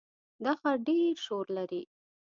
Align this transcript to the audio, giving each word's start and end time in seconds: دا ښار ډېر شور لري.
دا 0.43 0.53
ښار 0.59 0.77
ډېر 0.87 1.13
شور 1.25 1.45
لري. 1.57 1.83